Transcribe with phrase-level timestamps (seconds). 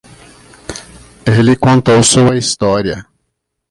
[1.27, 3.05] Ele contou sua história.